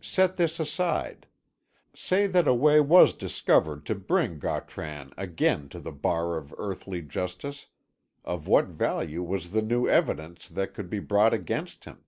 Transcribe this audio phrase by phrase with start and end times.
[0.00, 1.26] Set this aside.
[1.94, 7.02] Say that a way was discovered to bring Gautran again to the bar of earthly
[7.02, 7.66] justice,
[8.24, 12.02] of what value was the new evidence that could be brought against him?